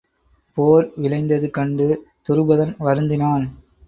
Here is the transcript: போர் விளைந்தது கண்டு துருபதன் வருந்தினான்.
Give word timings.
போர் 0.57 0.87
விளைந்தது 0.95 1.49
கண்டு 1.49 1.87
துருபதன் 2.29 2.73
வருந்தினான். 2.79 3.45